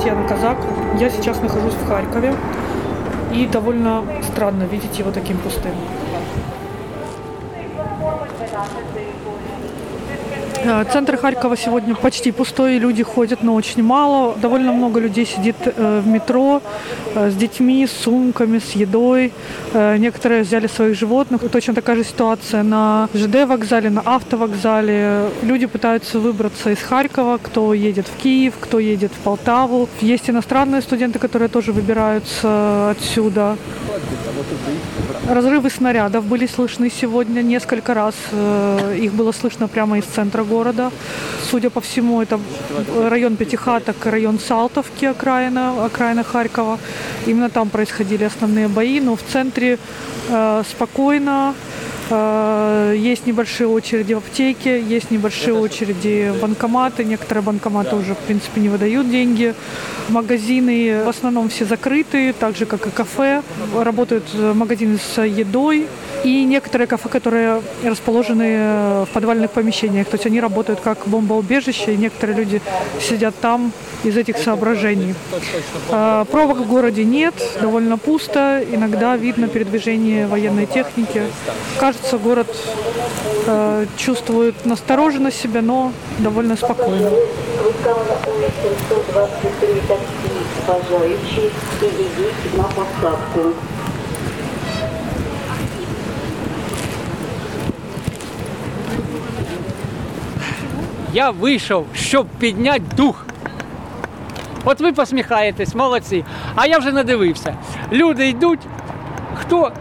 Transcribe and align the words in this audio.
Татьяна 0.00 0.26
Казак. 0.26 0.56
Я 0.98 1.10
сейчас 1.10 1.42
нахожусь 1.42 1.74
в 1.74 1.86
Харькове. 1.86 2.34
И 3.34 3.46
довольно 3.46 4.02
странно 4.32 4.62
видеть 4.62 4.98
его 4.98 5.10
таким 5.10 5.36
пустым. 5.36 5.72
Э, 10.64 10.84
Центр 10.90 11.18
Харькова 11.18 11.54
сегодня 11.54 11.94
почти 11.94 12.32
пустой, 12.32 12.78
люди 12.78 13.02
ходят, 13.02 13.42
но 13.42 13.54
очень 13.54 13.82
мало. 13.82 14.34
Довольно 14.36 14.72
много 14.72 15.00
людей 15.00 15.26
сидит 15.26 15.56
э, 15.64 16.00
в 16.00 16.06
метро 16.06 16.62
с 17.14 17.34
детьми, 17.34 17.86
с 17.86 17.92
сумками, 17.92 18.58
с 18.58 18.72
едой. 18.72 19.32
Э, 19.72 19.96
Некоторые 19.96 20.42
взяли 20.42 20.66
своих 20.68 20.96
животных. 20.96 21.42
Точно 21.50 21.74
такая 21.74 21.96
же 21.96 22.04
ситуация 22.04 22.62
на 22.62 23.08
ЖД 23.14 23.46
вокзале, 23.46 23.90
на 23.90 24.00
автовокзале. 24.04 25.28
Люди 25.42 25.66
пытаются 25.66 26.18
выбраться 26.18 26.70
из 26.70 26.78
Харькова, 26.78 27.38
кто 27.42 27.74
едет 27.74 28.06
в 28.08 28.22
Киев, 28.22 28.54
кто 28.60 28.78
едет 28.78 29.12
в 29.12 29.18
Полтаву. 29.24 29.88
Есть 30.00 30.30
иностранные 30.30 30.82
студенты, 30.82 31.18
которые 31.18 31.48
тоже 31.48 31.72
выбираются 31.72 32.90
отсюда. 32.90 33.56
Разрывы 35.28 35.70
снарядов 35.70 36.24
были 36.24 36.46
слышны 36.46 36.90
сегодня 36.90 37.42
несколько 37.42 37.94
раз. 37.94 38.14
Э, 38.32 38.96
Их 39.00 39.12
было 39.12 39.32
слышно 39.32 39.68
прямо 39.68 39.98
из 39.98 40.04
центра 40.04 40.44
города. 40.44 40.90
Судя 41.50 41.70
по 41.70 41.80
всему, 41.80 42.22
это 42.22 42.38
район 43.08 43.36
Пятихаток, 43.36 43.96
район 44.06 44.38
Салтовки, 44.38 45.06
окраина, 45.06 45.84
окраина 45.84 46.22
Харькова. 46.22 46.78
Именно 47.26 47.50
там 47.50 47.68
происходили 47.68 48.24
основные 48.24 48.68
бои, 48.68 49.00
но 49.00 49.14
в 49.16 49.22
центре 49.22 49.78
э, 50.28 50.62
спокойно. 50.68 51.54
Э, 52.10 52.94
Есть 52.96 53.26
небольшие 53.26 53.68
очереди 53.68 54.14
в 54.14 54.18
аптеке, 54.18 54.80
есть 54.80 55.10
небольшие 55.10 55.54
очереди 55.54 56.32
в 56.34 56.40
банкоматы. 56.40 57.04
Некоторые 57.04 57.42
банкоматы 57.42 57.96
уже, 57.96 58.14
в 58.14 58.18
принципе, 58.18 58.60
не 58.60 58.68
выдают 58.68 59.10
деньги. 59.10 59.54
Магазины 60.08 61.04
в 61.04 61.08
основном 61.08 61.48
все 61.48 61.64
закрыты, 61.64 62.32
так 62.32 62.56
же, 62.56 62.66
как 62.66 62.86
и 62.86 62.90
кафе. 62.90 63.42
Работают 63.74 64.24
э, 64.34 64.52
магазины 64.54 64.98
с 64.98 65.22
едой 65.22 65.86
И 66.23 66.43
некоторые 66.43 66.87
кафе, 66.87 67.09
которые 67.09 67.61
расположены 67.83 68.55
э, 68.57 69.05
в 69.09 69.13
подвальных 69.13 69.51
помещениях. 69.51 70.07
То 70.07 70.15
есть 70.15 70.25
они 70.25 70.41
работают 70.41 70.79
как 70.79 71.07
бомбоубежище, 71.07 71.93
и 71.93 71.97
некоторые 71.97 72.37
люди 72.37 72.61
сидят 72.99 73.35
там 73.41 73.71
из 74.03 74.17
этих 74.17 74.37
соображений. 74.37 75.13
Э, 75.89 76.25
Пробок 76.31 76.57
в 76.57 76.67
городе 76.67 77.03
нет, 77.03 77.33
довольно 77.61 77.97
пусто. 77.97 78.63
Иногда 78.71 79.15
видно 79.17 79.47
передвижение 79.47 80.27
военной 80.27 80.65
техники. 80.65 81.23
Кажется, 81.79 82.17
город 82.17 82.47
э, 83.47 83.85
чувствует 83.97 84.65
настороженно 84.65 85.31
себя, 85.31 85.61
но 85.61 85.91
довольно 86.19 86.55
спокойно. 86.55 87.09
Рукава 87.63 88.03
на 88.03 88.31
улице 88.33 88.79
123 88.87 89.67
таксі. 89.87 90.35
Бажаючи, 90.67 91.49
підійдіть 91.79 92.57
на 92.57 92.63
посадку. 92.63 93.51
Я 101.12 101.30
вийшов, 101.30 101.86
щоб 101.94 102.26
підняти 102.26 102.82
дух. 102.96 103.26
От 104.64 104.80
ви 104.80 104.92
посміхаєтесь, 104.92 105.74
молодці. 105.74 106.24
А 106.54 106.66
я 106.66 106.78
вже 106.78 106.92
не 106.92 107.04
дивився. 107.04 107.54
Люди 107.92 108.28
йдуть. 108.28 108.60
Хто, 109.34 109.72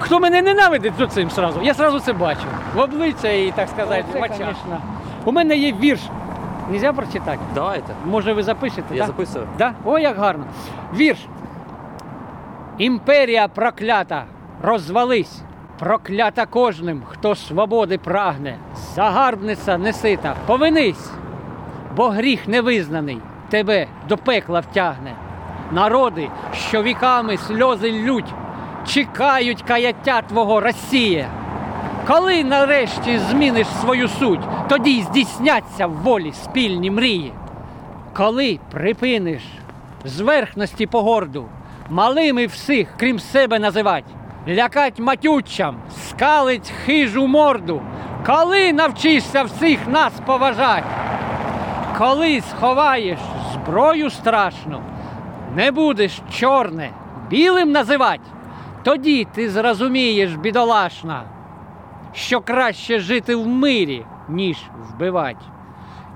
хто 0.00 0.20
мене 0.20 0.42
ненавидить 0.42 0.92
то 0.98 1.06
цим 1.06 1.30
сразу? 1.30 1.62
Я 1.62 1.74
сразу 1.74 2.00
це 2.00 2.12
бачу. 2.12 2.40
В 2.74 2.78
обличчя 2.78 3.28
і, 3.28 3.52
так 3.56 3.68
сказати, 3.68 4.04
в 4.14 4.22
очах. 4.22 4.56
У 5.24 5.32
мене 5.32 5.56
є 5.56 5.72
вірш. 5.72 6.00
Нельзя 6.70 6.92
прочитати? 6.92 7.38
Давайте. 7.54 7.94
Може, 8.06 8.32
ви 8.32 8.42
запишете? 8.42 8.94
Я 8.94 9.00
да? 9.00 9.06
записую. 9.06 9.46
Да? 9.58 9.72
О, 9.84 9.98
як 9.98 10.16
гарно. 10.18 10.44
Вірш. 10.94 11.18
Імперія 12.78 13.48
проклята, 13.48 14.24
розвались, 14.62 15.42
проклята 15.78 16.46
кожним, 16.46 17.02
хто 17.08 17.34
свободи 17.34 17.98
прагне. 17.98 18.58
Загарбниця 18.94 19.78
несита, 19.78 20.36
повинись, 20.46 21.10
бо 21.96 22.08
гріх 22.08 22.48
невизнаний 22.48 23.18
тебе 23.48 23.86
до 24.08 24.16
пекла 24.16 24.60
втягне. 24.60 25.12
Народи, 25.72 26.28
що 26.68 26.82
віками 26.82 27.36
сльози 27.36 27.92
лють, 27.92 28.34
чекають 28.86 29.62
каяття 29.62 30.22
твого 30.22 30.60
Росія. 30.60 31.28
Коли 32.06 32.44
нарешті 32.44 33.18
зміниш 33.18 33.66
свою 33.80 34.08
суть, 34.08 34.68
тоді 34.68 35.02
здійсняться 35.02 35.86
в 35.86 35.92
волі 35.92 36.32
спільні 36.32 36.90
мрії. 36.90 37.32
Коли 38.16 38.58
припиниш 38.70 39.42
зверхності 40.04 40.86
погорду, 40.86 41.44
малими 41.90 42.46
всіх, 42.46 42.88
крім 42.96 43.18
себе 43.18 43.58
називать, 43.58 44.04
лякать 44.46 44.98
матючам, 44.98 45.80
скалить 45.90 46.72
хижу 46.86 47.26
морду, 47.26 47.82
коли 48.26 48.72
навчишся 48.72 49.42
всіх 49.42 49.88
нас 49.88 50.12
поважать, 50.26 50.84
коли 51.98 52.40
сховаєш 52.40 53.18
зброю 53.52 54.10
страшну, 54.10 54.82
не 55.56 55.70
будеш 55.70 56.22
чорне 56.32 56.90
білим 57.30 57.72
називать, 57.72 58.20
тоді 58.82 59.26
ти 59.34 59.50
зрозумієш, 59.50 60.34
бідолашна, 60.34 61.22
що 62.12 62.40
краще 62.40 63.00
жити 63.00 63.36
в 63.36 63.46
мирі, 63.46 64.06
ніж 64.28 64.56
вбивать. 64.78 65.42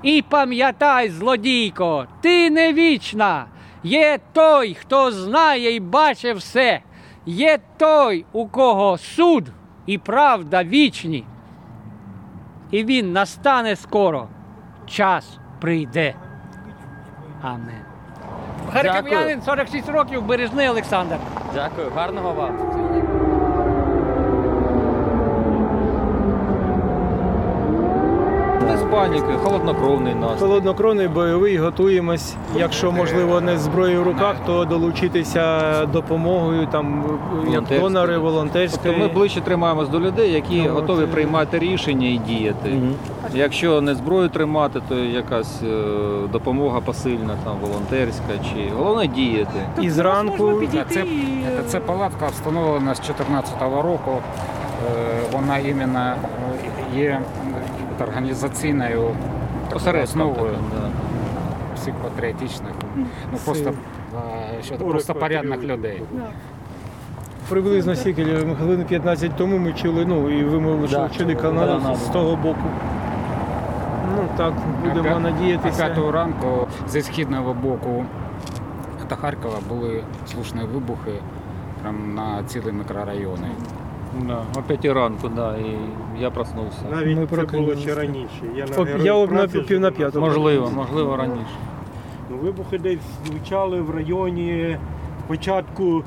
І 0.02 0.24
пам'ятай, 0.28 1.08
злодійко, 1.08 2.06
ти 2.20 2.50
не 2.50 2.72
вічна. 2.72 3.44
Є 3.82 4.18
той, 4.32 4.74
хто 4.74 5.10
знає 5.10 5.74
і 5.74 5.80
бачить 5.80 6.36
все. 6.36 6.80
Є 7.28 7.58
той, 7.76 8.24
у 8.32 8.46
кого 8.46 8.98
суд 8.98 9.44
і 9.86 9.98
правда 9.98 10.64
вічні. 10.64 11.24
І 12.70 12.84
він 12.84 13.12
настане 13.12 13.76
скоро. 13.76 14.28
Час 14.86 15.38
прийде. 15.60 16.14
Амен. 17.42 17.82
Харків'янин 18.72 19.42
46 19.42 19.88
років, 19.88 20.26
бережний 20.26 20.68
Олександр. 20.68 21.16
Дякую, 21.54 21.90
гарного 21.94 22.32
вам. 22.32 22.77
Без 28.68 28.82
паніки, 28.90 29.32
холоднокровний 29.42 30.14
нас. 30.14 30.40
Холоднокровний 30.40 31.08
бойовий, 31.08 31.58
готуємось. 31.58 32.34
Якщо 32.56 32.92
можливо 32.92 33.40
не 33.40 33.58
з 33.58 33.60
зброєю 33.60 34.00
в 34.02 34.04
руках, 34.04 34.36
то 34.46 34.64
долучитися 34.64 35.86
допомогою 35.86 36.66
там 36.66 37.04
як 37.52 37.64
донори, 37.80 38.18
Тобто 38.82 38.92
ми 39.00 39.08
ближче 39.08 39.40
тримаємось 39.40 39.88
до 39.88 40.00
людей, 40.00 40.32
які 40.32 40.62
Ну, 40.62 40.74
готові 40.74 41.00
це- 41.00 41.06
приймати 41.06 41.58
рішення 41.58 42.08
і 42.08 42.18
діяти. 42.18 42.68
Мгм. 42.70 42.94
Якщо 43.34 43.80
не 43.80 43.94
зброю 43.94 44.28
тримати, 44.28 44.80
то 44.88 44.94
якась 44.94 45.62
е, 45.62 45.68
допомога 46.32 46.80
посильна, 46.80 47.36
там 47.44 47.56
волонтерська 47.62 48.32
чи 48.42 48.70
головне 48.78 49.06
діяти. 49.06 49.60
І 49.80 49.90
зранку 49.90 50.62
Це, 50.90 51.04
це 51.66 51.80
палатка 51.80 52.26
встановлена 52.26 52.94
з 52.94 53.00
2014 53.00 53.82
року. 53.82 54.10
Е, 54.12 55.20
Вона 55.32 55.58
іменно 55.58 56.14
е, 56.94 56.98
є 56.98 57.20
організаційною 58.00 59.10
основою 60.02 60.36
таким, 60.50 60.60
да. 60.72 60.88
всіх 61.76 61.94
патріотичних, 61.94 62.70
ну 63.32 63.38
просто, 63.44 63.72
е, 64.72 64.76
просто 64.76 65.14
порядних 65.14 65.62
людей. 65.62 66.02
приблизно 67.48 67.96
скільки 67.96 68.24
хвилин 68.58 68.84
15 68.84 69.36
тому 69.36 69.58
ми 69.58 69.72
чули, 69.72 70.06
ну 70.06 70.30
і 70.40 70.44
вимови, 70.44 70.88
що 70.88 70.96
Да. 70.98 71.08
чули 71.08 71.34
канал 71.34 71.80
Да, 71.82 71.94
з 71.94 72.06
того 72.08 72.36
боку. 72.36 72.60
Ну 74.16 74.28
так, 74.36 74.52
будемо 74.84 75.16
А 75.16 75.18
надіятися. 75.18 75.84
п'ятого 75.86 76.12
ранку 76.12 76.66
зі 76.88 77.02
східного 77.02 77.54
боку 77.54 78.04
та 79.08 79.16
Харкова 79.16 79.56
були 79.68 80.04
слушні 80.32 80.60
вибухи 80.74 81.12
прям 81.82 82.14
на 82.14 82.44
цілі 82.46 82.72
мікрорайони. 82.72 83.48
Да, 84.26 84.42
о 84.56 84.62
п'ятій 84.62 84.92
ранку, 84.92 85.28
да, 85.28 85.56
і 85.56 85.76
я 86.20 86.30
проснувся. 86.30 86.78
Навіть 86.90 87.06
Ми 87.18 87.26
це 87.26 87.36
було 87.36 87.42
прокинулися. 87.42 87.80
ще 87.82 87.94
раніше. 87.94 88.42
Я 88.56 88.66
на 88.66 88.76
О, 88.76 88.82
Героїв 88.84 89.06
я 89.06 89.14
об 89.14 89.32
на 89.32 89.38
праці 89.38 89.58
пів 89.60 89.80
на 89.80 89.90
п'ятого. 89.90 90.26
Можливо, 90.26 90.70
можливо, 90.76 91.16
раніше. 91.16 91.46
Ну, 92.30 92.36
вибухи 92.36 92.78
десь 92.78 92.98
звучали 93.26 93.80
в 93.80 93.90
районі 93.90 94.76
спочатку 95.24 96.02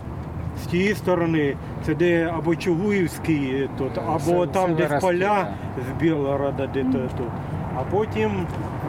з 0.64 0.68
тієї 0.68 0.96
сторони, 0.96 1.56
це 1.86 1.96
де 1.96 2.34
або 2.38 2.56
Чугуївський, 2.56 3.70
тут, 3.78 3.98
або 3.98 4.46
Це- 4.46 4.52
там 4.54 4.70
це 4.70 4.74
десь 4.76 4.90
Верески, 4.90 5.08
поля 5.08 5.48
з 5.90 6.02
Білгорода, 6.02 6.68
де 6.74 6.84
то 6.84 6.92
тут. 7.18 7.28
А 7.78 7.82
потім 7.92 8.32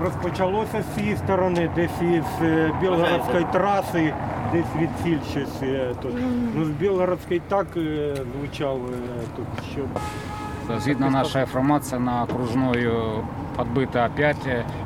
розпочалося 0.04 0.82
з 0.82 0.94
цієї 0.94 1.16
сторони, 1.16 1.70
десь 1.76 2.02
із 2.02 2.24
е, 2.46 2.70
Білгородської 2.80 3.46
траси, 3.52 4.14
десь 4.52 4.82
від 4.82 4.88
ціль 5.02 5.30
щось 5.30 5.62
е, 5.62 5.94
тут. 6.02 6.12
Ну, 6.54 6.64
з 6.64 6.68
Білгородської 6.68 7.42
так 7.48 7.66
е, 7.76 8.14
звучав 8.38 8.76
е, 8.76 9.26
тут, 9.36 9.46
що 9.72 9.80
Згідно 10.78 11.10
нашої 11.10 11.44
інформації, 11.44 12.00
на 12.00 12.22
окружною 12.22 12.92
підбито 13.58 14.06
5 14.16 14.36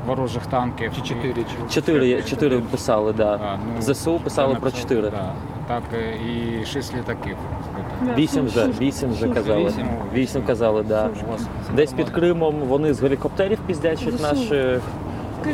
ворожих 0.06 0.46
танків. 0.46 0.92
Чи 0.96 1.00
чотири? 1.00 1.34
Чи... 1.34 1.74
Чотири, 1.74 2.22
чотири 2.22 2.58
писали, 2.58 3.12
да. 3.12 3.40
А, 3.42 3.58
ну, 3.76 3.82
ЗСУ 3.82 4.20
писали 4.24 4.54
про 4.54 4.70
чотири. 4.70 5.10
Да. 5.10 5.32
Так, 5.68 5.82
е, 5.94 6.14
і 6.62 6.66
6 6.66 6.96
літаків. 6.96 7.36
збито. 8.02 8.20
Вісім 8.20 8.46
вже, 8.46 8.68
вісім 8.80 9.10
вже 9.10 9.28
казали. 9.28 9.64
Вісім? 9.64 9.86
Вісім 10.14 10.42
казали, 10.42 10.82
да. 10.82 11.10
Десь 11.74 11.92
під 11.92 12.10
Кримом 12.10 12.54
вони 12.54 12.94
з 12.94 13.02
гелікоптерів 13.02 13.58
піздячать 13.66 14.22
наші. 14.22 14.80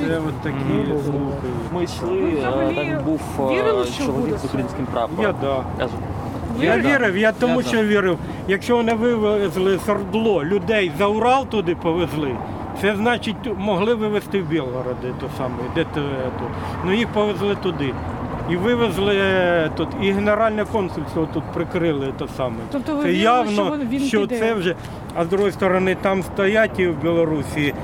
Це 0.08 0.18
от 0.28 0.34
такі 0.42 0.56
Ну, 0.88 1.00
слухи. 1.04 1.48
Ми 1.74 1.84
йшли, 1.84 2.08
Ви 2.20 2.74
там 2.74 3.04
був 3.04 3.20
е, 3.40 3.54
вірили, 3.54 3.84
що 3.84 4.04
чоловік 4.04 4.24
буде 4.24 4.38
з 4.38 4.44
українським 4.44 4.86
прапором. 4.86 5.24
Я 5.24 5.32
да. 5.40 5.64
Каже, 5.78 5.92
Я 6.60 6.78
вірив, 6.78 7.16
я 7.16 7.32
тому 7.32 7.62
Я 7.62 7.68
що 7.68 7.82
вірив. 7.84 8.18
Якщо 8.48 8.76
вони 8.76 8.94
вивезли 8.94 9.78
з 9.86 9.88
Ордло, 9.88 10.44
людей 10.44 10.92
за 10.98 11.06
Урал 11.06 11.46
туди 11.46 11.74
повезли, 11.74 12.36
це 12.80 12.96
значить 12.96 13.36
могли 13.56 13.94
вивезти 13.94 14.42
в 14.42 14.46
Білгород, 14.46 14.96
де 15.02 15.08
то 15.20 15.26
саме, 15.38 15.54
де 15.74 15.84
то, 15.94 16.00
е, 16.00 16.30
тут. 16.38 16.48
Ну 16.84 16.92
їх 16.92 17.08
повезли 17.08 17.54
туди. 17.62 17.94
І 18.52 18.56
вивезли 18.56 19.16
е, 19.16 19.70
тут, 19.76 19.88
і 20.02 20.10
генеральне 20.12 20.64
консульство 20.64 21.28
тут 21.34 21.42
прикрили 21.54 22.12
то 22.18 22.28
саме. 22.36 22.56
Тобто 22.72 22.92
ви 22.96 23.02
це 23.02 23.08
вірили, 23.08 23.22
явно, 23.22 23.52
що 23.52 23.76
він- 23.76 23.88
він 23.88 24.00
що 24.00 24.20
піде? 24.20 24.38
це 24.38 24.54
вже. 24.54 24.74
А 25.14 25.24
з 25.24 25.28
другої 25.28 25.52
сторони, 25.52 25.96
там 26.02 26.22
стоять 26.22 26.78
і 26.78 26.86
в 26.86 27.02
Білорусі. 27.02 27.74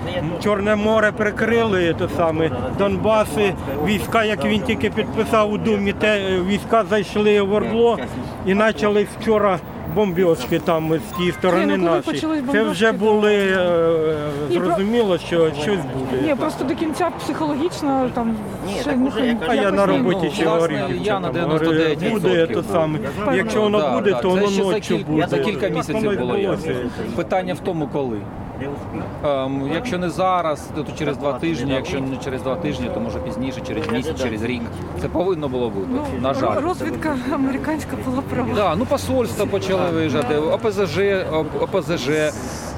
Чорне 0.44 0.76
море 0.76 1.12
прикрили 1.12 1.94
то 1.98 2.08
саме. 2.16 2.50
Донбаси, 2.78 3.54
війська, 3.86 4.24
як 4.24 4.44
він 4.44 4.60
тільки 4.62 4.90
підписав 4.90 5.52
у 5.52 5.58
Думі, 5.58 5.92
те 5.92 6.18
е, 6.18 6.40
війська 6.48 6.84
зайшли 6.90 7.42
в 7.42 7.52
Ордло 7.52 7.98
і 8.46 8.54
почали 8.54 9.06
вчора 9.20 9.58
бомбьошки 9.98 10.58
там 10.58 10.94
з 11.12 11.16
тієї 11.16 11.32
сторони 11.32 11.66
Ні, 11.66 11.76
ну, 11.76 11.84
коли 11.86 11.96
наші. 11.96 12.10
почались 12.10 12.40
Це 12.52 12.62
вже 12.62 12.92
да. 12.92 12.98
були 12.98 13.34
е, 13.34 14.16
Ні, 14.50 14.56
про- 14.58 14.66
зрозуміло, 14.66 15.18
що 15.18 15.50
щось 15.62 15.78
буде. 15.94 16.22
Ні, 16.26 16.34
просто 16.34 16.64
до 16.64 16.74
кінця 16.74 17.10
психологічно 17.18 18.10
там 18.14 18.36
ще 18.80 18.96
не 18.96 19.36
А 19.48 19.54
я 19.54 19.70
на 19.70 19.86
роботі 19.86 20.18
Ну, 20.22 20.30
ще 20.30 20.44
власне, 20.44 20.50
говорив, 20.54 20.78
я 21.02 21.20
на 21.20 21.28
дівчатам, 21.28 21.50
говорю, 21.50 21.66
99% 21.70 22.10
буде 22.12 22.46
то 22.46 22.62
саме. 22.62 22.98
Якщо 23.36 23.60
воно 23.60 23.78
Да, 23.80 23.92
буде, 23.94 24.10
да, 24.10 24.16
то 24.16 24.22
це 24.22 24.28
воно 24.28 24.46
ще 24.48 24.62
за 24.64 24.70
ночі 24.70 24.94
кілька- 24.94 25.10
буде. 25.10 25.26
За 25.30 25.38
кілька 25.38 25.68
місяців 25.68 25.94
воно 25.94 26.12
й 26.12 26.16
було 26.16 26.36
відбулося. 26.36 26.74
Питання 27.16 27.54
в 27.54 27.58
тому, 27.58 27.88
коли. 27.92 28.16
Ем, 29.24 29.70
якщо 29.74 29.98
не 29.98 30.10
зараз, 30.10 30.68
то 30.76 30.84
через 30.98 31.16
два 31.16 31.32
тижні, 31.32 31.72
якщо 31.72 32.00
не 32.00 32.16
через 32.16 32.42
два 32.42 32.56
тижні, 32.56 32.90
то 32.94 33.00
може 33.00 33.18
пізніше, 33.18 33.60
через 33.66 33.88
місяць, 33.92 34.22
через 34.22 34.42
рік. 34.42 34.62
Це 35.00 35.08
повинно 35.08 35.48
було 35.48 35.70
бути. 35.70 35.88
на 36.20 36.34
жаль. 36.34 36.54
Ну, 36.54 36.60
розвідка 36.60 37.16
американська 37.34 37.96
була 38.06 38.22
права. 38.22 38.48
Да, 38.54 38.76
ну 38.76 38.86
посольство 38.86 39.46
почали 39.46 39.90
виїжджати, 39.90 40.36
ОПЗЖ, 40.36 40.98
О- 41.32 41.44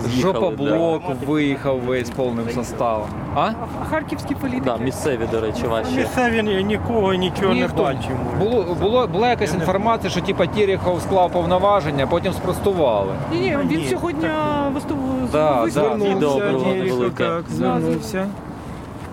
ОПЗЖ, 0.04 0.20
Жопоблок 0.20 1.02
виїхав 1.26 1.80
весь 1.80 2.10
повним 2.10 2.50
составом. 2.54 3.06
А? 3.34 3.50
А 3.82 3.84
харківські 3.90 4.34
політики. 4.34 4.62
да, 4.64 4.76
місцеві, 4.76 5.26
до 5.30 5.40
речі, 5.40 5.66
ваші. 5.66 5.94
Місцеві 5.96 6.42
ні- 6.42 6.64
нікого 6.64 7.14
нічого 7.14 7.54
не 7.54 7.68
бачимо. 7.68 8.16
Було, 8.38 8.76
було, 8.80 9.06
була 9.06 9.28
якась 9.30 9.54
інформація, 9.54 10.10
що 10.10 10.20
типа 10.20 10.46
Терехов 10.46 11.00
склав 11.02 11.32
повноваження, 11.32 12.06
потім 12.06 12.32
спростували. 12.32 13.12
Ні, 13.32 13.40
ні, 13.40 13.58
він 13.70 13.78
Ні. 13.78 13.86
сьогодні 13.90 14.28
виступив. 14.74 15.30
Да, 15.32 15.54
да. 15.54 15.64
Відео 15.64 15.70
Звернувся, 15.70 16.50
було 16.52 16.64
Дєріхо, 16.74 17.10
так, 17.18 17.44
звернувся. 17.50 18.26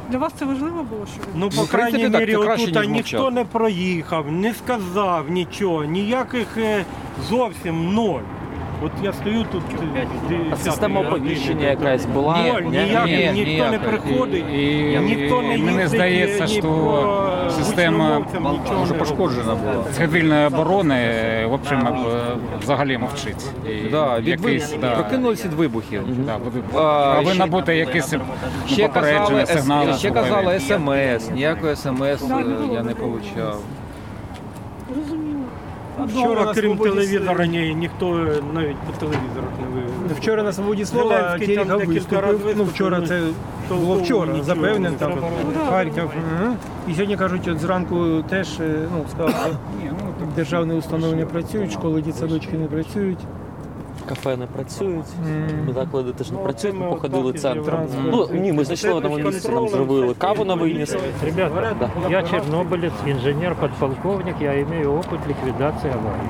Для 0.09 0.17
вас 0.17 0.33
це 0.33 0.45
важливо 0.45 0.83
було, 0.89 1.05
що 1.05 1.21
він? 1.21 1.29
Ну, 1.35 1.49
по 1.49 1.55
Ну, 1.55 1.67
принципі, 1.71 1.91
крайній 1.97 2.09
так, 2.11 2.21
мірі, 2.21 2.33
це 2.33 2.39
краще, 2.39 2.63
отут 2.71 2.75
ніж 2.77 2.87
ніхто 2.91 3.17
мовчав. 3.17 3.33
не 3.33 3.43
проїхав, 3.45 4.31
не 4.31 4.53
сказав 4.53 5.29
нічого, 5.29 5.83
ніяких 5.83 6.47
е, 6.57 6.85
зовсім 7.29 7.93
ноль. 7.93 8.19
От 8.81 8.91
я 9.03 9.13
стою 9.13 9.45
тут. 9.51 9.63
А 10.51 10.55
система 10.55 11.01
оповіщення 11.01 11.69
якась 11.69 12.05
була. 12.05 12.37
Ноль, 12.37 12.61
Ні? 12.61 12.77
ніяк, 12.77 13.05
Ні, 13.05 13.31
ніхто 13.45 13.71
не 13.71 13.79
приходить, 13.79 14.43
І- 14.53 14.57
і- 14.93 14.99
ніхто 14.99 15.41
не 15.41 15.55
і 15.55 15.63
мені 15.63 15.87
здається, 15.87 16.45
ні 16.45 16.51
що 16.51 17.49
система 17.51 18.21
Може 18.79 18.93
пошкоджена 18.93 19.55
була. 19.55 19.83
цивільної 19.91 20.47
оборони 20.47 20.97
в 21.49 21.53
общем, 21.53 21.87
е, 21.87 21.91
взагалі 22.61 22.97
мовчить. 22.97 23.45
І 23.69 23.89
Да, 23.89 24.19
від 24.19 24.27
якийсь, 24.27 24.63
вибухів. 24.71 24.81
да, 24.81 24.95
Прокинулися 24.95 25.47
від 25.47 25.53
вибухів. 25.53 26.03
да, 26.25 26.37
А, 26.79 27.15
повинно 27.15 27.33
ще- 27.33 27.45
бути 27.45 27.75
якесь 27.77 28.11
ну, 28.11 28.19
Ще 28.67 28.87
попередження, 28.87 29.45
сигнали. 29.45 29.93
ще 29.93 30.11
казали 30.11 30.59
смс, 30.59 31.29
ніякої 31.33 31.75
смс 31.75 32.23
я 32.29 32.83
не 32.83 32.83
не 32.83 32.95
получав. 32.95 33.59
Вчора, 36.07 36.53
крім 36.53 36.77
телевізора, 36.77 37.45
ні, 37.45 37.75
ніхто 37.75 38.27
навіть 38.53 38.77
по 38.77 38.91
телевізорах 38.99 39.51
не 39.61 39.67
вивів. 39.75 40.17
Вчора 40.19 40.43
на 40.43 40.53
свободі 40.53 40.85
слова 40.85 41.37
разів 41.39 41.87
виступив. 41.87 42.53
Ну, 42.57 42.63
вчора 42.63 43.01
це 43.01 43.21
було 43.69 43.95
вчора, 43.95 44.33
запевнен 44.43 44.93
там 44.93 45.13
було. 45.13 45.31
Харків. 45.69 46.09
І 46.87 46.93
сьогодні 46.93 47.17
кажуть, 47.17 47.47
от 47.47 47.59
зранку 47.59 48.23
теж 48.29 48.59
е, 48.59 48.87
ну, 48.97 49.05
сказали, 49.11 49.55
ну, 49.83 50.27
державні 50.35 50.73
установи 50.73 51.15
не 51.15 51.25
працюють, 51.25 51.71
школи, 51.71 52.01
дітсадочки 52.01 52.57
не 52.57 52.65
працюють 52.65 53.19
Кафе 54.08 54.36
не 54.36 54.46
працюють, 54.46 55.04
М. 55.68 55.72
заклади 55.74 56.12
теж 56.12 56.30
не 56.30 56.36
Ну, 56.38 56.44
працюють, 56.44 56.76
це 56.76 56.80
ми 56.80 56.86
ми 56.86 56.92
походили 56.94 57.22
отак 57.22 57.36
і 57.36 57.38
центром. 57.38 57.88
зробили. 57.88 58.28
Ну 58.32 58.40
ні, 58.40 58.52
ми 58.52 58.64
зайшли 58.64 58.92
в 58.92 58.96
одному 58.96 59.18
місці, 59.18 59.48
нам 59.52 59.68
зробили 59.68 60.14
каву 60.14 60.44
на 60.44 60.54
виніс. 60.54 60.96
Ребята, 61.24 61.76
Да. 61.80 61.90
я 62.10 62.22
чернобылец, 62.22 62.92
инженер, 63.06 63.54
подполковник, 63.54 64.36
я 64.40 64.60
имею 64.60 64.92
опыт 64.92 65.18
ликвидации 65.28 65.90
аварий. 65.90 66.28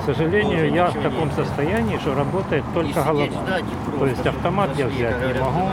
К 0.00 0.06
сожалению, 0.06 0.74
я 0.74 0.86
в 0.86 0.94
таком 0.94 1.30
состоянии, 1.36 1.96
что 1.98 2.14
работает 2.14 2.64
только 2.74 3.02
голова. 3.02 3.26
То 3.98 4.06
есть 4.06 4.26
автомат 4.26 4.70
я 4.78 4.86
взять 4.86 5.14
не 5.34 5.40
могу. 5.40 5.68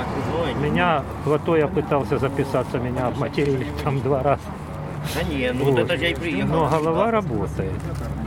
Меня, 0.64 1.02
в 1.26 1.34
АТО 1.34 1.58
я 1.58 1.68
пытался 1.68 2.18
записаться, 2.20 2.78
меня 2.80 3.08
обматерили 3.08 3.66
там 3.84 4.00
два 4.00 4.24
раза. 4.24 4.42
Да 5.16 5.24
не, 5.36 5.52
ну 5.54 5.66
Вот. 5.66 5.74
вот 5.74 5.80
это 5.92 5.96
я 5.96 6.10
и 6.10 6.14
приехал. 6.16 6.50
Но 6.52 6.70
голова 6.70 7.12
работает. 7.12 7.72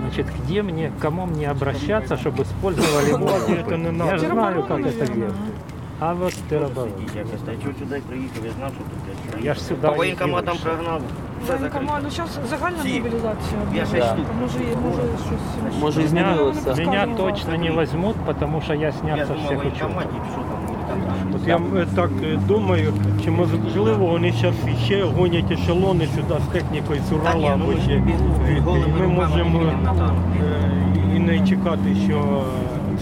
Значит, 0.09 0.27
где 0.45 0.63
мне, 0.63 0.89
к 0.99 1.03
кому 1.03 1.27
мне 1.27 1.51
обращаться, 1.51 2.15
чтобы 2.17 2.43
использовали 2.43 3.13
мой 3.17 3.31
Это 3.33 3.77
не 3.77 3.89
опыт? 3.89 3.93
надо. 3.99 4.11
Я 4.11 4.19
же 4.19 4.27
знаю, 4.29 4.63
как 4.63 4.79
Теробороны, 4.79 4.87
это 4.87 4.99
наверное. 4.99 5.17
делать. 5.17 5.35
А 6.01 6.13
вот 6.13 6.35
тероборона. 6.49 6.93
Я 7.15 7.23
чого 7.63 7.75
сюди 7.79 8.03
приїхав, 8.09 8.45
я 8.45 8.51
знав, 8.59 8.71
що 8.75 8.79
тут 8.85 8.99
десь. 9.37 9.45
Я 9.45 9.55
ж 9.55 9.61
сюда 9.61 9.87
По 9.89 9.93
не 9.93 9.97
воєнкоматам 9.99 10.55
їду. 10.55 10.65
прогнав. 10.67 11.01
Все 11.45 11.53
закрито. 11.53 11.77
Воєнкомат, 11.79 12.13
зараз 12.13 12.39
загальна 12.51 12.79
Всі. 12.81 12.99
мобілізація. 12.99 13.61
Я 13.75 13.81
шесть 13.87 13.93
Да. 13.99 14.07
штук. 14.07 14.27
Може, 14.41 14.59
є- 14.59 14.77
може 14.77 15.03
щось. 15.27 15.81
Може 15.81 16.01
і 16.01 16.05
Меня, 16.05 16.11
змінилося. 16.11 16.75
меня 16.75 17.07
точно 17.17 17.57
не 17.57 17.71
возьмут, 17.71 18.17
потому 18.27 18.61
что 18.61 18.75
я 18.75 18.81
Я 18.81 18.93
снял 18.93 19.19
со 19.19 19.25
думав, 19.27 19.45
всех 19.45 19.59
учетов. 19.59 19.91
воєнкоматі, 19.91 20.09
що 20.33 20.41
там 20.41 20.45
вони 20.51 20.58
там. 20.58 20.58
От 21.36 21.48
я 21.48 21.56
е, 21.56 21.86
так 21.96 22.10
е, 22.24 22.40
думаю, 22.48 22.94
чи 23.24 23.32
можливо 23.32 24.06
вони 24.06 24.32
зараз 24.32 24.56
ще 24.86 25.04
гонять 25.04 25.52
ешелони 25.52 26.08
сюди 26.16 26.40
з 26.50 26.54
технікою 26.54 27.02
з 27.10 27.12
Урала 27.14 27.50
або 27.54 27.74
ще. 27.84 28.04
Ми 29.00 29.08
можемо 29.08 29.62
е, 29.62 29.76
і 31.16 31.20
не 31.20 31.48
чекати, 31.48 31.96
що 32.06 32.44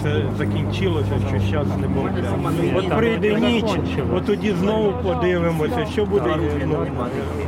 це 0.02 0.22
закінчилося, 0.38 1.12
що 1.28 1.50
зараз 1.50 1.68
не 1.80 1.88
бомблять. 1.88 2.24
От 2.76 2.96
прийде 2.96 3.40
ніч, 3.40 3.64
от 4.14 4.24
тоді 4.26 4.52
знову 4.60 4.92
подивимося, 5.02 5.86
що 5.92 6.04
буде 6.04 6.36
ну, 6.66 6.76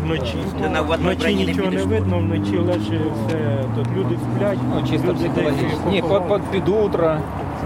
вночі. 0.05 0.37
Вночі 1.01 1.35
нічого 1.35 1.71
не 1.71 1.85
видно, 1.85 2.19
вночі 2.19 2.59
лише 2.59 2.81
все. 2.81 3.65
Тут 3.77 3.87
люди 3.97 4.19
сплять, 4.37 4.59
Ну, 4.75 4.89
чисто 4.91 5.09
люди 5.09 5.31
десь 5.35 5.45
психологічно. 5.45 6.39
Ні, 6.39 6.41
під 6.53 6.69
утро, 6.69 7.17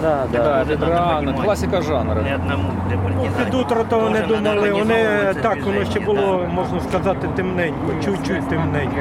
Да, 0.04 0.26
да. 0.32 0.64
да, 0.76 1.32
класика 1.42 1.82
жанру. 1.82 2.23
Не 2.23 2.34
одному, 2.34 2.70
де 2.88 2.96
партизан. 2.96 3.44
Під 3.44 3.54
утро 3.54 3.84
вони 3.90 4.20
Тоже 4.20 4.40
надо 4.40 4.61
думали, 4.61 4.73
вони 4.73 4.94
організовувати 4.94 5.40
так, 5.40 5.64
воно 5.64 5.84
ще 5.84 6.00
движення, 6.00 6.26
було, 6.26 6.46
можна 6.49 6.80
сказати, 6.80 7.28
темненько, 7.37 7.87
чуть-чуть 8.04 8.49
темненько. 8.49 8.96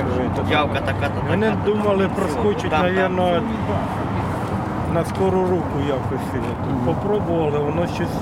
Явка 0.52 0.80
така, 0.80 1.00
така. 1.02 1.28
Вони 1.30 1.54
думали, 1.66 2.10
проскочить, 2.16 2.72
мабуть, 2.72 3.44
на 4.94 5.06
скору 5.06 5.48
руку 5.48 5.80
якось. 5.88 6.42
Попробували, 6.86 7.60
воно 7.60 7.88
щось 7.88 8.16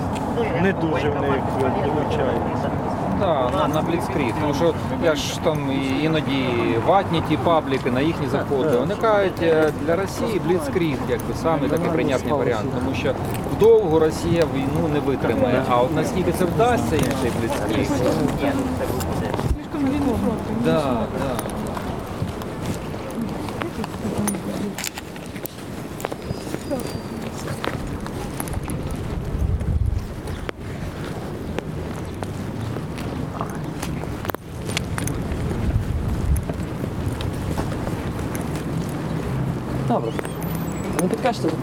не 0.61 0.73
дуже 0.73 1.09
в 1.09 1.21
них 1.21 1.41
виходить. 1.59 2.80
Да, 3.21 3.49
на, 3.57 3.67
на 3.67 3.81
Бліцкріг. 3.81 4.33
Тому 4.41 4.53
що 4.53 4.73
я 5.03 5.15
ж 5.15 5.39
там 5.43 5.57
іноді 6.03 6.45
ватні 6.87 7.23
ті 7.29 7.37
пабліки 7.37 7.91
на 7.91 8.01
їхні 8.01 8.27
заходи. 8.27 8.77
Вони 8.77 8.95
кажуть, 8.95 9.41
е, 9.43 9.71
для 9.85 9.95
Росії 9.95 10.41
Бліцкріг 10.47 10.97
якби 11.09 11.33
саме 11.41 11.69
такий 11.69 11.89
прийнятний 11.89 12.33
варіант, 12.33 12.69
тому 12.79 12.95
що 12.95 13.13
вдовго 13.57 13.99
Росія 13.99 14.43
війну 14.55 14.87
не 14.93 14.99
витримає. 14.99 15.63
А 15.69 15.81
от 15.81 15.95
наскільки 15.95 16.31
це 16.31 16.45
вдасться 16.45 16.95
їм 16.95 17.05
цей 17.21 17.31
Бліцкріг? 17.41 17.87
Слишком. 17.87 19.81
Да, 20.65 20.81
да. 21.19 21.30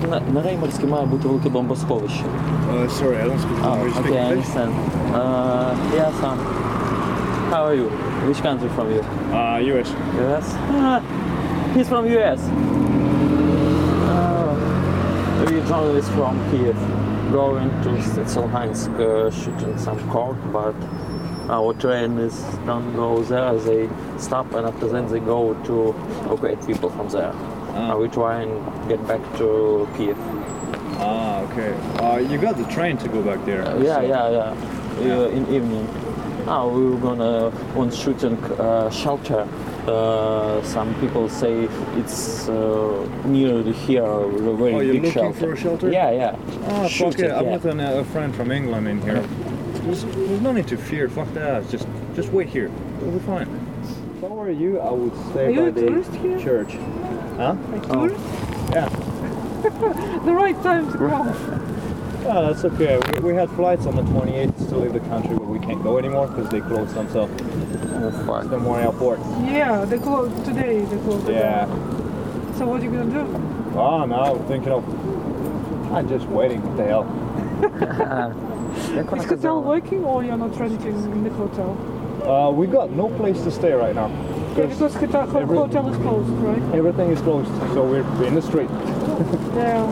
на, 0.10 0.22
на 0.34 0.42
Реймерській 0.42 0.86
має 0.88 1.06
бути 1.06 1.28
велике 1.28 1.50
бомбосховище. 1.50 2.24
Uh, 2.24 2.90
sorry, 2.90 3.18
I 3.18 3.26
don't 3.28 3.40
speak 3.46 3.60
Oh, 3.64 3.74
English. 3.76 3.94
Speak 3.94 4.06
okay, 4.06 4.20
I 4.20 4.32
English? 4.32 4.32
understand. 4.32 4.72
Uh, 5.16 5.98
yeah, 5.98 6.12
son. 6.22 6.38
How 7.52 7.62
are 7.70 7.76
you? 7.82 7.88
Which 8.28 8.42
country 8.48 8.70
from 8.76 8.88
you? 8.96 9.02
Uh, 9.34 9.58
US. 9.72 9.90
US? 10.26 10.46
Ah, 10.72 11.00
he's 11.76 11.88
from 11.94 12.04
US. 12.18 12.40
Uh, 14.14 14.54
we 15.46 15.54
journalists 15.70 16.12
from 16.18 16.34
Kiev 16.50 16.78
going 17.32 17.70
to 17.84 17.90
Stetselhansk 18.10 18.92
uh, 19.00 19.32
shooting 19.32 19.78
some 19.78 20.00
court, 20.14 20.38
but 20.52 20.76
our 21.50 21.74
train 21.84 22.12
is 22.28 22.36
don't 22.66 22.90
go 22.96 23.10
there. 23.24 23.54
They 23.70 23.90
stop 24.18 24.48
and 24.54 24.66
after 24.68 24.88
then 24.88 25.06
they 25.12 25.20
go 25.20 25.54
to 25.68 25.76
evacuate 26.26 26.62
people 26.70 26.90
from 26.90 27.08
there. 27.10 27.34
Uh, 27.79 27.97
we 27.97 28.09
try 28.09 28.43
and 28.43 28.89
get 28.89 29.07
back 29.07 29.21
to 29.39 29.89
Kiev. 29.97 30.17
Ah, 31.01 31.41
okay. 31.43 31.73
Uh, 32.03 32.17
you 32.19 32.39
got 32.39 32.57
the 32.57 32.65
train 32.65 32.97
to 32.99 33.09
go 33.09 33.23
back 33.23 33.45
there. 33.45 33.63
Yeah, 33.81 33.97
so- 33.97 34.01
yeah, 34.03 34.31
yeah. 34.31 35.15
Uh, 35.15 35.29
in 35.29 35.47
evening. 35.55 35.87
Now 36.45 36.69
we 36.69 36.87
were 36.91 36.97
gonna 36.97 37.53
on 37.79 37.91
shooting 37.91 38.37
uh, 38.59 38.91
shelter. 38.91 39.47
Uh, 39.87 40.63
some 40.65 40.93
people 41.01 41.29
say 41.29 41.69
it's 41.97 42.49
uh, 42.49 43.07
near 43.27 43.63
here, 43.73 44.03
a 44.05 44.57
very 44.57 44.75
Oh, 44.75 44.81
you're 44.81 44.95
big 44.95 45.05
looking 45.05 45.13
shelter. 45.13 45.39
for 45.39 45.53
a 45.53 45.57
shelter? 45.57 45.91
Yeah, 45.91 46.11
yeah. 46.11 46.37
Ah, 46.65 46.83
fuck 46.83 46.91
Shooting, 46.91 47.25
it. 47.27 47.31
I'm 47.33 47.45
yeah. 47.45 47.53
with 47.53 47.65
an, 47.67 47.81
a 47.81 48.05
friend 48.07 48.35
from 48.35 48.51
England 48.51 48.89
in 48.89 49.01
here. 49.03 49.21
There's, 49.85 50.05
there's 50.05 50.41
no 50.41 50.53
need 50.53 50.67
to 50.69 50.77
fear. 50.77 51.09
Fuck 51.09 51.33
that. 51.35 51.69
Just, 51.71 51.87
just 52.15 52.31
wait 52.33 52.49
here. 52.49 52.71
We'll 53.01 53.13
be 53.13 53.19
fine. 53.21 53.49
If 54.19 54.25
I 54.25 54.29
were 54.29 54.51
you, 54.51 54.81
I 54.81 54.91
would 54.91 55.15
stay 55.31 55.57
Are 55.57 55.71
by 55.71 55.81
the 55.81 56.41
church. 56.43 56.73
here? 56.73 56.83
Huh? 57.39 57.55
Cool. 57.85 58.11
Oh. 58.11 58.71
Yeah. 58.73 58.89
the 60.25 60.33
right 60.35 60.61
time 60.61 60.91
to 60.91 60.99
go. 60.99 61.07
oh, 62.27 62.47
that's 62.47 62.65
okay. 62.65 62.99
We, 63.15 63.31
we, 63.31 63.35
had 63.35 63.49
flights 63.51 63.87
on 63.87 63.95
the 63.95 64.03
28th 64.03 64.69
to 64.71 64.77
leave 64.77 64.93
the 64.93 64.99
country, 64.99 65.37
but 65.37 65.47
we 65.47 65.61
can't 65.61 65.81
go 65.81 65.99
anymore 65.99 66.27
because 66.27 66.49
they 66.49 66.61
closed 66.61 66.97
themselves. 66.97 67.33
Oh, 67.93 68.11
fuck. 68.27 68.51
The 68.51 68.59
morning 68.59 68.87
airport. 68.87 69.21
Yeah, 69.47 69.85
they 69.85 69.99
closed 69.99 70.45
today. 70.45 70.81
They 70.81 70.99
closed. 70.99 71.29
Yeah. 71.29 71.67
Today. 71.67 72.59
So 72.59 72.67
what 72.67 72.81
are 72.81 72.85
you 72.85 72.91
gonna 72.91 73.25
do? 73.25 73.79
Oh 73.79 74.05
no, 74.05 74.17
I'm 74.17 74.45
thinking 74.49 74.73
of. 74.73 75.93
I'm 75.93 76.09
just 76.09 76.27
waiting. 76.27 76.61
What 76.61 76.77
the 76.77 76.85
hell? 76.87 77.07
Is 78.99 79.25
hotel 79.27 79.63
working 79.63 80.05
or 80.05 80.25
you're 80.25 80.37
not 80.37 80.59
renting 80.59 80.93
in 80.93 81.23
the 81.23 81.31
hotel? 81.31 81.71
Uh, 82.29 82.51
we 82.51 82.67
got 82.67 82.91
no 82.91 83.09
place 83.17 83.41
to 83.43 83.51
stay 83.53 83.73
right 83.73 83.95
now. 83.95 84.09
Yeah, 84.59 84.67
because 84.67 84.95
hotel, 84.95 85.37
every- 85.37 85.57
hotel 85.57 85.89
is 85.89 85.97
closed, 85.99 86.31
right? 86.43 86.75
Everything 86.75 87.11
is 87.13 87.21
closed, 87.21 87.49
so 87.75 87.85
we're 87.85 88.25
in 88.27 88.35
the 88.35 88.43
street. 88.43 88.69
Yeah. 89.55 89.87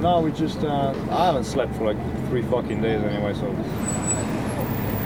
No, 0.00 0.20
we 0.20 0.32
just. 0.32 0.64
Uh, 0.64 0.92
I 1.10 1.26
haven't 1.26 1.44
slept 1.44 1.72
for 1.76 1.84
like 1.84 1.96
three 2.28 2.42
fucking 2.42 2.82
days 2.82 3.00
anyway, 3.02 3.32
so. 3.34 3.46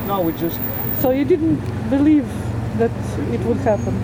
No, 0.06 0.22
we 0.22 0.32
just. 0.32 0.58
So 1.00 1.10
you 1.10 1.26
didn't 1.26 1.60
believe 1.90 2.26
that 2.78 2.90
it 3.32 3.40
would 3.40 3.58
happen. 3.58 3.94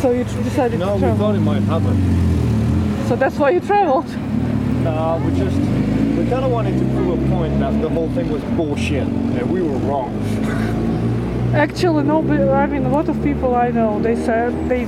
So 0.00 0.12
you 0.12 0.22
tr- 0.22 0.42
decided 0.42 0.78
No, 0.78 0.98
to 0.98 1.06
we 1.06 1.18
thought 1.18 1.34
it 1.34 1.40
might 1.40 1.62
happen. 1.64 1.96
So 3.08 3.16
that's 3.16 3.38
why 3.38 3.50
you 3.50 3.60
traveled. 3.60 4.06
No, 4.84 5.20
we 5.24 5.36
just. 5.36 5.56
We 6.16 6.26
kind 6.30 6.44
of 6.44 6.52
wanted 6.52 6.78
to 6.78 6.84
prove 6.94 7.20
a 7.20 7.28
point 7.34 7.58
that 7.58 7.80
the 7.82 7.88
whole 7.88 8.08
thing 8.10 8.30
was 8.30 8.42
bullshit, 8.56 9.02
and 9.08 9.50
we 9.50 9.62
were 9.62 9.78
wrong. 9.78 10.10
Actually, 11.53 12.03
no. 12.03 12.21
but, 12.21 12.39
I 12.41 12.65
mean, 12.65 12.85
a 12.85 12.89
lot 12.89 13.07
of 13.09 13.21
people 13.23 13.55
I 13.55 13.69
know 13.69 13.99
they 14.01 14.15
said 14.15 14.69
they 14.69 14.83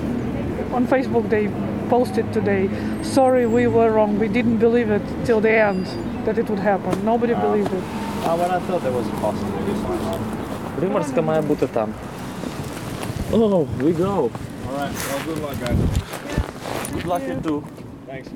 on 0.73 0.85
Facebook 0.87 1.29
they 1.29 1.47
posted 1.89 2.31
today. 2.33 2.69
Sorry, 3.03 3.45
we 3.45 3.67
were 3.67 3.91
wrong. 3.91 4.19
We 4.19 4.27
didn't 4.27 4.57
believe 4.57 4.89
it 4.91 5.01
till 5.25 5.39
the 5.39 5.51
end 5.51 5.85
that 6.25 6.37
it 6.37 6.49
would 6.49 6.59
happen. 6.59 7.05
Nobody 7.05 7.33
believed 7.33 7.73
it. 7.73 7.83
Uh, 7.83 8.35
when 8.35 8.51
I 8.51 8.59
thought 8.59 8.81
there 8.81 8.91
was 8.91 9.07
a 9.07 9.17
possibility, 9.21 9.73
so 9.81 9.87
I 9.93 10.37
Приморська 10.79 11.21
має 11.21 11.41
бути 11.41 11.67
там. 11.67 11.89
Oh, 13.31 13.67
we 13.81 13.91
go. 13.91 14.29
All 14.67 14.77
right. 14.79 14.93
Well, 15.07 15.21
good 15.27 15.39
luck, 15.43 15.57
guys. 15.59 15.79
Good 16.93 17.05
luck 17.05 17.21
you 17.27 17.39
too. 17.41 17.63
Thanks. 18.07 18.29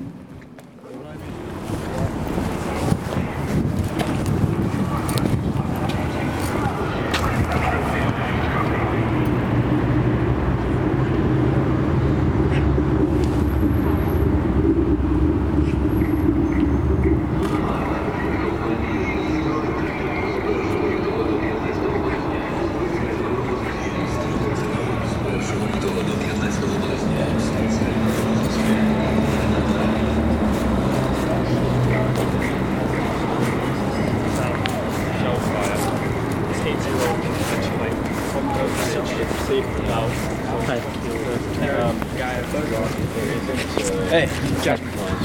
Hey, 44.09 44.27
Jack. 44.63 44.79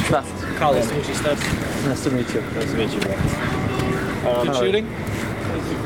Fast. 0.09 0.43
Carlos. 0.57 0.91
nice 0.91 1.05
to 1.05 1.05
meet 1.05 1.09
you, 1.09 1.15
Nice 1.85 2.03
to 2.03 2.11
meet 2.11 2.35
you. 2.35 2.41
Nice 2.41 2.71
to 2.71 2.77
meet 2.77 2.93
you, 2.93 3.01
bro. 3.01 4.33
Um, 4.33 4.55
shooting? 4.55 4.87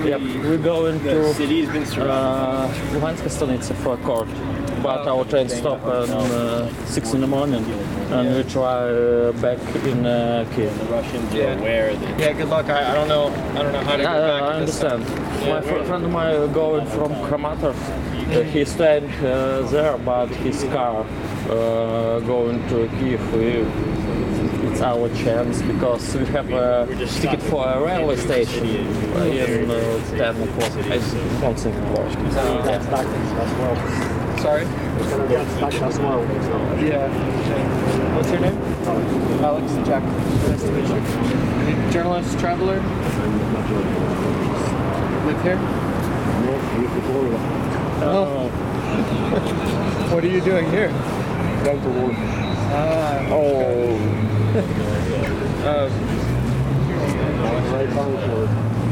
Yep, 0.05 0.21
We're 0.45 0.59
going 0.59 1.02
The 1.02 1.33
city 1.35 1.64
has 1.64 1.73
been 1.73 1.87
surrounded. 1.87 2.12
Uh, 2.12 2.69
Luhansk 2.93 3.31
still 3.31 3.47
needs 3.47 3.71
a 3.71 3.75
four 3.75 3.97
corps. 3.99 4.26
But 4.87 5.09
our 5.09 5.25
train 5.25 5.49
stop 5.49 5.81
at 5.83 6.09
uh, 6.11 6.87
6 6.87 7.14
in 7.14 7.21
the 7.23 7.26
morning 7.26 7.64
and 8.12 8.37
we 8.37 8.43
try 8.45 8.88
uh, 8.88 9.33
back 9.33 9.59
in 9.85 10.07
uh, 10.07 10.47
Kiev. 10.55 10.78
the 10.78 10.85
Russians 10.85 11.35
are 11.35 11.38
Yeah. 11.38 11.59
aware 11.59 11.97
that. 11.97 12.21
Yeah, 12.21 12.33
good 12.35 12.49
luck. 12.49 12.66
I, 12.66 12.93
I 12.93 12.95
don't 12.95 13.09
know. 13.09 13.26
I 13.59 13.62
don't 13.62 13.73
know 13.73 13.81
how 13.81 13.97
to 13.97 14.02
Yeah, 14.02 14.12
get 14.14 14.21
yeah, 14.21 14.40
back 14.40 14.43
I 14.43 14.52
understand. 14.61 15.02
Yeah, 15.43 15.55
My 15.55 15.61
fr- 15.61 15.85
friend 15.88 16.05
of 16.05 16.11
mine 16.12 16.52
going 16.52 16.87
from 16.87 17.11
Kramatorsk. 17.26 18.37
Uh, 18.37 18.43
he's 18.45 18.71
staying 18.71 19.11
uh, 19.25 19.66
there, 19.73 19.99
but 19.99 20.26
his 20.28 20.62
car 20.64 21.05
uh, 21.50 22.21
going 22.21 22.61
to 22.69 22.87
Kiev. 23.00 23.35
We, 23.35 23.66
it's 24.71 24.83
our 24.83 25.09
chance 25.16 25.62
because 25.62 26.14
we 26.14 26.26
have 26.26 26.49
a 26.50 26.87
We're 26.88 27.07
ticket 27.07 27.43
for 27.43 27.66
a 27.66 27.81
railway 27.85 28.16
station 28.16 28.66
in 28.66 29.71
uh, 29.71 30.16
10 30.16 30.43
o'clock. 30.43 30.73
I 30.95 30.99
don't 31.40 31.59
think 31.59 31.75
it 31.75 31.99
works. 31.99 34.15
Sorry? 34.46 34.62
Yeah. 36.86 37.10
What's 38.14 38.30
your 38.30 38.38
name? 38.38 38.56
Alex. 39.42 39.72
Jack. 39.84 40.04
Nice 40.04 40.62
to 40.62 40.70
meet 40.70 40.88
you. 40.88 41.90
Journalist, 41.90 42.38
traveler? 42.38 42.76
Live 45.26 45.42
here? 45.42 45.58
Oh. 48.06 48.48
what 50.14 50.22
are 50.22 50.28
you 50.28 50.40
doing 50.40 50.70
here? 50.70 50.90
Going 51.64 51.82
to 51.82 51.88
work. 51.88 52.14
Ah. 52.70 53.26
Oh, 53.30 53.98
Um, 55.66 55.90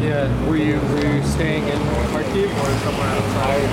yeah. 0.01 0.49
Were 0.49 0.57
you 0.57 0.81
were 0.81 1.07
you 1.17 1.23
staying 1.25 1.65
in 1.69 1.79
Kharkiv 2.13 2.51
or 2.51 2.79
somewhere 2.85 3.09
outside? 3.09 3.65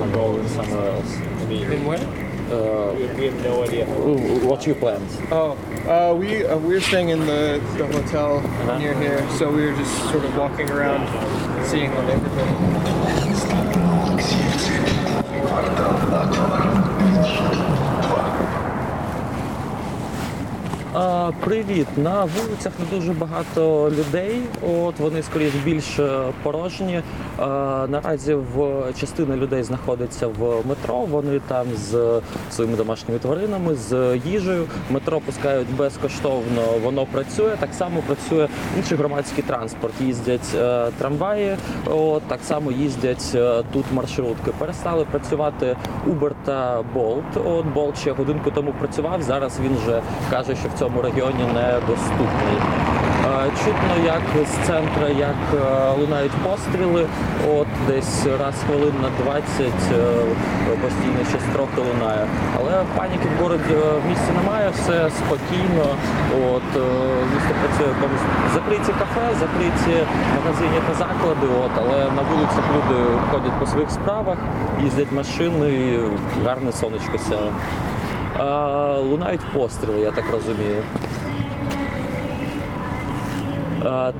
or 0.00 0.06
going 0.12 0.48
somewhere 0.48 0.90
else. 0.92 1.14
In 1.50 1.84
where? 1.84 1.98
Uh, 2.50 2.94
We 3.16 3.26
have 3.26 3.44
no 3.44 3.62
idea. 3.62 3.86
What's 3.86 4.66
your 4.66 4.76
plans? 4.76 5.18
Oh, 5.30 5.56
uh, 5.86 6.14
we 6.14 6.44
uh, 6.44 6.56
we 6.58 6.74
were 6.74 6.80
staying 6.80 7.10
in 7.10 7.20
the, 7.20 7.60
the 7.76 7.86
hotel 7.86 8.40
near 8.78 8.94
here, 8.94 9.28
so 9.38 9.50
we 9.50 9.66
were 9.66 9.76
just 9.76 9.96
sort 10.10 10.24
of 10.24 10.36
walking 10.36 10.68
around, 10.70 11.06
seeing 11.66 11.90
the 11.92 12.02
neighborhood. 12.02 13.69
Привіт. 21.32 21.86
На 21.96 22.24
вулицях 22.24 22.72
не 22.78 22.98
дуже 22.98 23.12
багато 23.12 23.90
людей. 23.90 24.42
От 24.68 24.98
вони 24.98 25.22
скоріш 25.22 25.54
більш 25.64 25.98
е, 25.98 26.20
порожні. 26.42 27.02
А, 27.38 27.86
наразі 27.88 28.34
в 28.34 28.82
частина 29.00 29.36
людей 29.36 29.62
знаходиться 29.62 30.26
в 30.26 30.66
метро. 30.68 30.98
Вони 31.00 31.40
там 31.48 31.66
з 31.76 32.20
своїми 32.50 32.76
домашніми 32.76 33.18
тваринами, 33.18 33.74
з 33.74 34.20
їжею. 34.24 34.66
Метро 34.90 35.20
пускають 35.20 35.76
безкоштовно. 35.76 36.62
Воно 36.82 37.06
працює. 37.06 37.56
Так 37.60 37.74
само 37.74 38.02
працює 38.06 38.48
інший 38.76 38.98
громадський 38.98 39.44
транспорт. 39.44 39.94
Їздять 40.00 40.54
е, 40.54 40.90
трамваї. 40.98 41.56
От 41.86 42.22
так 42.22 42.40
само 42.42 42.72
їздять 42.72 43.32
е, 43.34 43.62
тут 43.72 43.84
маршрутки. 43.92 44.52
Перестали 44.58 45.04
працювати 45.04 45.76
Uber 46.06 46.32
та 46.44 46.84
Bolt. 46.94 47.22
От 47.44 47.66
Bolt 47.74 48.00
ще 48.00 48.12
годинку 48.12 48.50
тому 48.50 48.74
працював. 48.78 49.22
Зараз 49.22 49.60
він 49.64 49.76
вже 49.76 50.02
каже, 50.30 50.56
що 50.56 50.68
в 50.68 50.78
цьому 50.78 50.90
цьому 50.90 51.02
регіоні 51.20 51.52
недоступний. 51.54 52.56
Е, 53.24 53.50
Чутно, 53.64 54.04
як 54.04 54.22
з 54.46 54.66
центра, 54.66 55.08
як 55.08 55.36
е, 55.54 55.90
лунають 56.00 56.32
постріли, 56.32 57.06
от 57.48 57.66
десь 57.88 58.26
раз 58.40 58.54
хвилин 58.66 58.94
на 59.02 59.24
20 59.24 59.60
е, 59.60 60.02
постійно 60.82 61.20
щось 61.28 61.48
трохи 61.52 61.80
лунає. 61.88 62.26
Але 62.58 62.84
паніки 62.96 63.28
в 63.38 63.42
городі 63.42 63.74
в 64.04 64.08
місті 64.08 64.32
немає, 64.42 64.70
все 64.74 65.10
спокійно. 65.10 65.84
От 66.52 66.68
місто 67.34 67.52
працює. 67.60 67.94
Закриті 68.54 68.94
кафе, 68.98 69.34
закриті 69.40 69.96
магазини 70.36 70.80
та 70.88 70.94
заклади, 70.94 71.46
от, 71.64 71.70
але 71.76 71.98
на 71.98 72.22
вулицях 72.22 72.64
люди 72.74 73.04
ходять 73.30 73.60
по 73.60 73.66
своїх 73.66 73.90
справах, 73.90 74.36
їздять 74.82 75.12
машини, 75.12 75.98
гарне 76.44 76.72
сонечко 76.72 77.18
сяє. 77.18 77.50
Лунають 79.10 79.40
постріли, 79.54 80.00
я 80.00 80.10
так 80.10 80.24
розумію. 80.32 80.82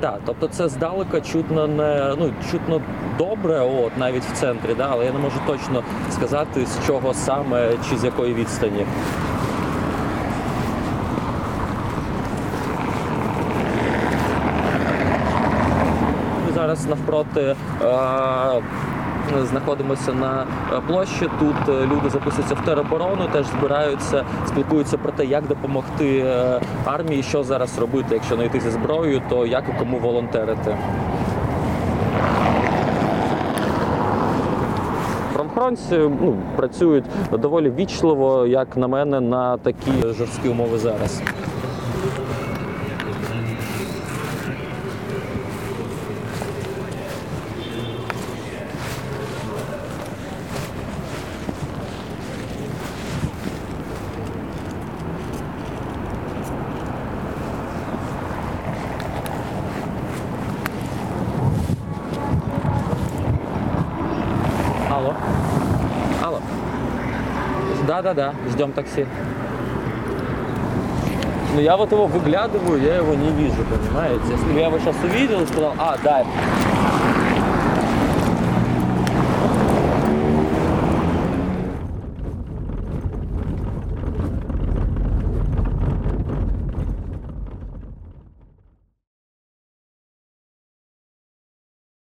Так, 0.00 0.20
тобто 0.26 0.48
це 0.48 0.68
здалека 0.68 1.20
чутно 1.20 1.66
не 1.66 2.14
ну 2.18 2.32
чутно 2.50 2.80
добре, 3.18 3.60
от 3.60 3.98
навіть 3.98 4.24
в 4.24 4.32
центрі, 4.32 4.74
да, 4.74 4.88
але 4.90 5.04
я 5.04 5.12
не 5.12 5.18
можу 5.18 5.36
точно 5.46 5.82
сказати 6.10 6.66
з 6.66 6.86
чого 6.86 7.14
саме 7.14 7.70
чи 7.90 7.98
з 7.98 8.04
якої 8.04 8.34
відстані. 8.34 8.86
Зараз 16.54 16.86
навпроти. 16.86 17.56
Е- 17.82 18.62
Знаходимося 19.50 20.12
на 20.12 20.46
е, 20.72 20.80
площі. 20.86 21.28
Тут 21.38 21.68
е, 21.68 21.86
люди 21.86 22.10
записуються 22.10 22.54
в 22.54 22.64
тероборону, 22.64 23.28
теж 23.32 23.46
збираються, 23.46 24.24
спілкуються 24.48 24.98
про 24.98 25.12
те, 25.12 25.24
як 25.24 25.46
допомогти 25.46 26.18
е, 26.18 26.60
армії, 26.84 27.22
що 27.22 27.42
зараз 27.42 27.78
робити, 27.78 28.06
якщо 28.10 28.36
не 28.36 28.44
йти 28.44 28.60
зі 28.60 28.70
зброєю, 28.70 29.22
то 29.28 29.46
як 29.46 29.64
і 29.68 29.78
кому 29.78 29.98
волонтерити. 29.98 30.76
Правоохоронці 35.32 35.96
ну, 35.98 36.36
працюють 36.56 37.04
доволі 37.32 37.70
вічливо, 37.70 38.46
як 38.46 38.76
на 38.76 38.88
мене, 38.88 39.20
на 39.20 39.56
такі 39.56 39.92
жорсткі 40.18 40.48
умови 40.48 40.78
зараз. 40.78 41.22
Да-да-да, 67.89 68.33
ждем 68.51 68.71
такси. 68.71 69.05
Ну 71.53 71.61
я 71.61 71.77
вот 71.77 71.91
его 71.91 72.05
выглядываю, 72.07 72.81
я 72.81 72.97
его 72.97 73.13
не 73.13 73.29
вижу, 73.31 73.63
понимаете? 73.63 74.21
Если 74.29 74.45
бы 74.45 74.59
я 74.59 74.67
его 74.67 74.77
сейчас 74.79 74.95
увидел 75.03 75.41
и 75.41 75.45
сказал, 75.45 75.73
а, 75.77 75.95
да, 76.03 76.25